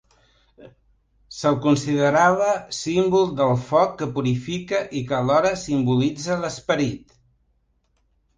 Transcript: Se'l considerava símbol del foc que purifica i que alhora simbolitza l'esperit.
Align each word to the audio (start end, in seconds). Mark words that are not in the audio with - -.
Se'l 1.39 1.57
considerava 1.65 2.47
símbol 2.77 3.29
del 3.41 3.53
foc 3.67 3.93
que 4.01 4.09
purifica 4.17 4.81
i 5.01 5.03
que 5.13 5.19
alhora 5.19 5.53
simbolitza 5.67 6.41
l'esperit. 6.43 7.17